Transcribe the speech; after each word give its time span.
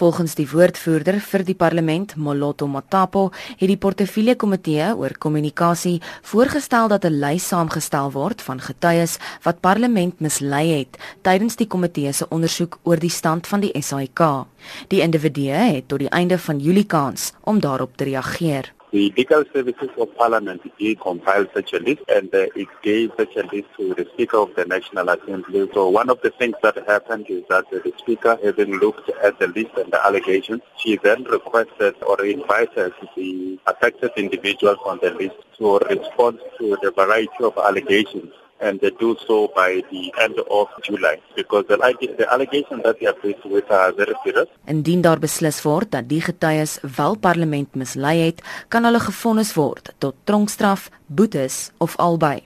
Volgens 0.00 0.32
die 0.32 0.46
woordvoerder 0.48 1.18
vir 1.20 1.42
die 1.44 1.54
parlement, 1.54 2.14
Moloto 2.16 2.64
Matapo, 2.64 3.26
het 3.60 3.68
die 3.68 3.76
portefeulje 3.76 4.32
komitee 4.40 4.86
oor 4.96 5.12
kommunikasie 5.20 5.98
voorgestel 6.30 6.88
dat 6.88 7.04
'n 7.04 7.20
lys 7.20 7.48
saamgestel 7.48 8.08
word 8.16 8.40
van 8.40 8.60
getuies 8.60 9.18
wat 9.44 9.60
parlement 9.60 10.20
mislei 10.20 10.78
het 10.78 10.96
tydens 11.22 11.56
die 11.56 11.66
komitee 11.66 12.12
se 12.12 12.26
ondersoek 12.30 12.78
oor 12.82 12.96
die 12.96 13.10
stand 13.10 13.46
van 13.46 13.60
die 13.60 13.82
SAIK. 13.82 14.46
Die 14.88 15.02
individue 15.02 15.52
het 15.52 15.88
tot 15.88 15.98
die 15.98 16.08
einde 16.08 16.38
van 16.38 16.58
Julie 16.58 16.86
kans 16.86 17.32
om 17.44 17.60
daarop 17.60 17.96
te 17.96 18.04
reageer. 18.04 18.72
The 18.92 19.12
legal 19.16 19.44
services 19.52 19.90
of 19.98 20.16
parliament 20.16 20.62
did 20.76 21.00
compile 21.00 21.46
such 21.54 21.72
a 21.74 21.78
list 21.78 22.02
and 22.08 22.34
uh, 22.34 22.46
it 22.56 22.66
gave 22.82 23.12
such 23.16 23.36
a 23.36 23.46
list 23.46 23.68
to 23.76 23.94
the 23.94 24.04
Speaker 24.14 24.38
of 24.38 24.56
the 24.56 24.64
National 24.64 25.08
Assembly. 25.10 25.70
So 25.72 25.88
one 25.88 26.10
of 26.10 26.20
the 26.22 26.30
things 26.30 26.56
that 26.64 26.76
happened 26.88 27.26
is 27.28 27.44
that 27.48 27.66
uh, 27.66 27.78
the 27.84 27.92
Speaker, 27.98 28.36
having 28.42 28.78
looked 28.80 29.08
at 29.22 29.38
the 29.38 29.46
list 29.46 29.76
and 29.76 29.92
the 29.92 30.04
allegations, 30.04 30.62
she 30.76 30.96
then 30.96 31.22
requested 31.22 31.94
or 32.02 32.24
invited 32.24 32.92
the 33.14 33.60
affected 33.68 34.10
individuals 34.16 34.78
on 34.84 34.98
the 35.00 35.10
list 35.10 35.36
to 35.58 35.78
respond 35.88 36.40
to 36.58 36.76
the 36.82 36.90
variety 36.90 37.44
of 37.44 37.56
allegations 37.58 38.32
and 38.60 38.80
they 38.80 38.92
do 38.98 39.16
so 39.26 39.50
by 39.54 39.82
the 39.90 40.12
end 40.24 40.36
of 40.48 40.68
July 40.82 41.16
because 41.36 41.64
the, 41.68 41.76
the 42.16 42.26
allegations 42.32 42.82
that 42.82 42.98
they 42.98 43.06
are 43.06 43.18
faced 43.22 43.44
with 43.44 43.70
are 43.70 43.92
very 43.92 44.14
serious. 44.24 44.48
Indien 44.66 45.00
daar 45.00 45.18
beslis 45.18 45.62
word 45.62 45.90
dat 45.90 46.08
die 46.08 46.20
getuies 46.20 46.78
wel 46.96 47.16
parlement 47.18 47.74
mislei 47.74 48.18
het, 48.26 48.42
kan 48.68 48.84
hulle 48.84 49.00
gefonnis 49.00 49.54
word 49.56 49.92
tot 49.98 50.16
tronkstraf, 50.24 50.90
boetes 51.06 51.70
of 51.78 51.96
albei. 51.96 52.40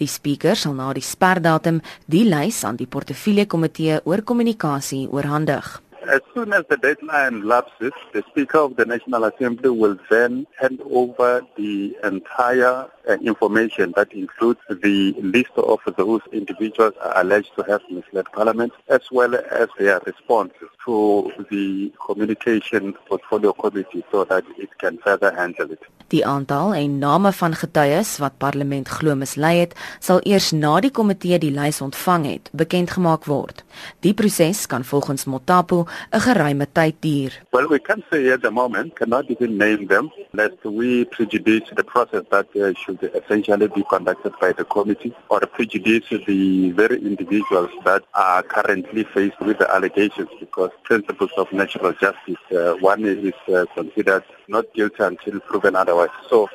Die 0.00 0.08
spreker 0.10 0.58
sal 0.58 0.74
na 0.74 0.90
die 0.96 1.04
sperdatum 1.04 1.78
die 2.10 2.24
lys 2.26 2.64
aan 2.66 2.80
die 2.80 2.90
portefeulje 2.90 3.46
komitee 3.46 4.00
oor 4.04 4.22
kommunikasie 4.26 5.06
oorhandig. 5.10 5.78
As 6.10 6.22
soon 6.34 6.52
as 6.52 6.64
the 6.68 6.76
deadline 6.76 7.46
lapses, 7.46 7.92
the 8.12 8.24
Speaker 8.30 8.58
of 8.58 8.74
the 8.74 8.84
National 8.84 9.22
Assembly 9.26 9.70
will 9.70 9.96
then 10.10 10.44
hand 10.58 10.82
over 10.90 11.40
the 11.56 11.96
entire 12.02 12.90
uh, 13.08 13.12
information 13.22 13.92
that 13.94 14.12
includes 14.12 14.58
the 14.68 15.12
list 15.20 15.52
of 15.56 15.78
those 15.96 16.20
individuals 16.32 16.94
alleged 17.14 17.54
to 17.54 17.62
have 17.62 17.82
misled 17.88 18.26
Parliament, 18.32 18.72
as 18.88 19.02
well 19.12 19.36
as 19.36 19.68
their 19.78 20.00
responses 20.04 20.68
to 20.84 21.32
the 21.48 21.92
communication 22.04 22.92
portfolio 23.06 23.52
committee 23.52 24.02
so 24.10 24.24
that 24.24 24.42
it 24.58 24.76
can 24.78 24.98
further 24.98 25.32
handle 25.32 25.70
it. 25.70 25.82
Die 26.10 26.26
aantal 26.26 26.72
en 26.74 26.98
name 26.98 27.30
van 27.32 27.52
getuies 27.54 28.16
wat 28.18 28.38
parlement 28.42 28.88
glo 28.90 29.14
mislei 29.14 29.60
het, 29.60 29.76
sal 30.02 30.18
eers 30.26 30.48
na 30.50 30.72
die 30.82 30.90
komitee 30.90 31.38
die 31.38 31.52
lys 31.54 31.78
ontvang 31.86 32.24
het, 32.26 32.50
bekend 32.50 32.90
gemaak 32.96 33.28
word. 33.30 33.62
Die 34.02 34.10
proses 34.18 34.64
kan 34.66 34.82
volgens 34.84 35.24
Motapo 35.30 35.86
'n 36.10 36.20
geruime 36.20 36.66
tyd 36.72 36.96
duur. 37.00 37.32
Well, 37.52 37.68
we 37.68 37.78
can 37.78 38.02
say 38.10 38.32
at 38.32 38.42
the 38.42 38.50
moment 38.50 38.96
cannot 38.96 39.30
even 39.30 39.56
name 39.56 39.86
them 39.86 40.10
lest 40.32 40.58
we 40.64 41.04
prejudice 41.04 41.70
the 41.74 41.84
process 41.84 42.24
that 42.30 42.46
uh, 42.56 42.74
should 42.74 43.02
essentially 43.14 43.68
be 43.68 43.84
conducted 43.88 44.32
by 44.40 44.52
the 44.52 44.64
committee 44.64 45.14
or 45.28 45.40
prejudice 45.46 46.08
the 46.26 46.72
very 46.72 46.98
individuals 47.10 47.70
that 47.84 48.02
are 48.14 48.42
currently 48.42 49.04
faced 49.14 49.40
with 49.40 49.58
the 49.58 49.68
allegations 49.74 50.30
because 50.40 50.70
principles 50.82 51.30
of 51.36 51.52
natural 51.52 51.92
justice 51.92 52.42
uh, 52.50 52.74
one 52.80 53.04
is 53.04 53.34
uh, 53.54 53.64
considered 53.74 54.24
not 54.48 54.64
guilty 54.74 55.02
until 55.04 55.38
proven 55.40 55.76
otherwise. 55.76 55.99
So 56.28 56.48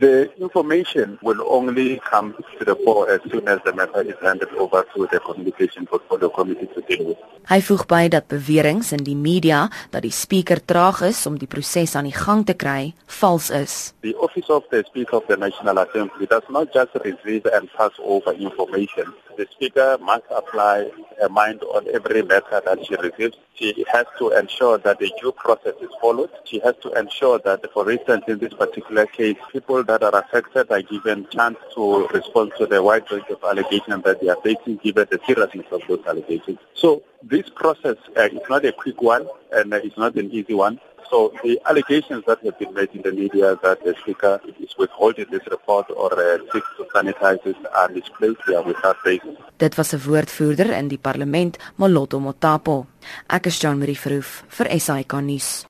the 0.00 0.30
information 0.40 1.18
will 1.22 1.44
only 1.46 2.00
come 2.10 2.34
to 2.58 2.64
the 2.64 2.76
fore 2.84 3.10
as 3.10 3.20
soon 3.30 3.48
as 3.48 3.58
the 3.64 3.72
matter 3.74 4.02
is 4.02 4.14
handed 4.22 4.48
over 4.56 4.84
to 4.94 5.06
the 5.12 5.20
communication 5.20 5.86
portfolio 5.86 6.28
committee 6.28 6.68
to 6.74 6.80
deal 6.88 7.04
with. 7.08 7.18
Hy 7.48 7.60
voeg 7.64 7.84
by 7.88 8.08
dat 8.12 8.28
beweringe 8.28 8.92
in 8.96 9.04
die 9.04 9.16
media 9.16 9.66
dat 9.92 10.04
die 10.04 10.12
speaker 10.12 10.60
traag 10.64 11.02
is 11.08 11.20
om 11.28 11.38
die 11.40 11.48
proses 11.48 11.94
aan 11.96 12.08
die 12.08 12.16
gang 12.16 12.44
te 12.48 12.56
kry, 12.56 12.92
vals 13.20 13.50
is. 13.50 13.76
The 14.04 14.16
office 14.16 14.48
of 14.52 14.64
the 14.72 14.84
speaker 14.88 15.20
of 15.20 15.28
the 15.28 15.36
National 15.36 15.80
Assembly 15.84 16.28
does 16.28 16.48
not 16.48 16.72
just 16.72 16.96
receive 17.04 17.48
and 17.52 17.68
pass 17.76 17.92
over 18.00 18.32
information. 18.36 19.12
The 19.36 19.46
speaker 19.52 19.96
must 20.00 20.28
apply 20.28 20.88
her 21.20 21.28
mind 21.28 21.62
on 21.62 21.86
every 21.92 22.22
letter 22.22 22.62
that 22.64 22.84
she 22.86 22.94
receives. 22.96 23.36
She 23.54 23.84
has 23.92 24.06
to 24.18 24.30
ensure 24.30 24.78
that 24.78 24.98
the 24.98 25.12
due 25.20 25.32
process 25.32 25.74
is 25.80 25.90
followed. 26.00 26.30
She 26.44 26.60
has 26.60 26.74
to 26.82 26.92
ensure 26.92 27.38
that, 27.40 27.70
for 27.72 27.90
instance, 27.90 28.24
in 28.28 28.38
this 28.38 28.54
particular 28.54 29.06
case, 29.06 29.36
people 29.52 29.82
that 29.84 30.02
are 30.02 30.16
affected 30.16 30.70
are 30.70 30.82
given 30.82 31.26
chance 31.30 31.58
to 31.74 32.06
respond 32.08 32.52
to 32.58 32.66
the 32.66 32.82
wide 32.82 33.10
range 33.10 33.24
of 33.30 33.42
allegations 33.42 34.04
that 34.04 34.20
they 34.20 34.28
are 34.28 34.40
facing, 34.42 34.76
given 34.76 35.06
the 35.10 35.20
seriousness 35.26 35.66
of 35.72 35.82
those 35.88 36.04
allegations. 36.06 36.58
So 36.74 37.02
this 37.22 37.48
process 37.48 37.96
uh, 38.16 38.22
is 38.22 38.40
not 38.48 38.64
a 38.64 38.72
quick 38.72 39.02
one, 39.02 39.26
and 39.52 39.72
uh, 39.74 39.80
it's 39.82 39.96
not 39.96 40.14
an 40.16 40.30
easy 40.30 40.54
one. 40.54 40.80
So 41.10 41.32
the 41.42 41.58
allegations 41.64 42.24
that 42.26 42.38
have 42.44 42.58
been 42.58 42.74
made 42.74 42.90
in 42.92 43.02
the 43.02 43.12
media 43.12 43.56
that 43.62 43.82
the 43.84 43.94
speaker 44.00 44.40
is 44.60 44.76
withholding 44.76 45.26
this 45.30 45.46
report 45.50 45.86
or 45.90 46.12
uh, 46.12 46.38
seeks 46.52 46.68
to 46.76 46.84
sanitize 46.94 47.44
it 47.46 47.56
are 47.74 47.88
misplaced. 47.88 48.40
They 48.46 48.54
are 48.54 48.62
without 48.62 48.96
basis. 49.04 49.36
Dit 49.58 49.76
was 49.76 49.94
'n 49.94 50.00
woordvoerder 50.06 50.70
in 50.78 50.88
die 50.88 50.98
parlement, 50.98 51.58
Moloto 51.78 52.20
Motapo. 52.20 52.86
Ek 53.28 53.46
is 53.46 53.58
Jean 53.58 53.78
Marie 53.78 53.96
Verhoef 53.96 54.44
vir 54.48 54.68
SAK 54.78 55.20
nuus. 55.20 55.66